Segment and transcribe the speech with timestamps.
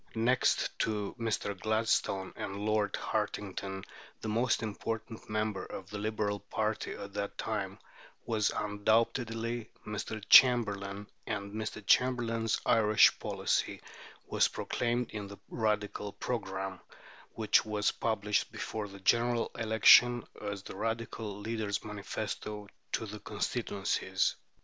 [0.15, 1.55] Next to Mr.
[1.59, 3.83] Gladstone and Lord Hartington
[4.21, 7.77] the most important member of the Liberal party at that time
[8.25, 10.19] was undoubtedly Mr.
[10.27, 11.85] Chamberlain, and Mr.
[11.85, 13.79] Chamberlain's Irish policy
[14.25, 16.79] was proclaimed in the _Radical Programme,
[17.35, 24.35] which was published before the General Election as the Radical leader's manifesto to the constituencies.